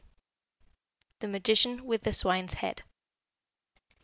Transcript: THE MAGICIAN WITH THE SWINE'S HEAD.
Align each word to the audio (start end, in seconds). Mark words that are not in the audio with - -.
THE 1.19 1.27
MAGICIAN 1.27 1.85
WITH 1.85 2.01
THE 2.01 2.13
SWINE'S 2.13 2.55
HEAD. 2.55 2.81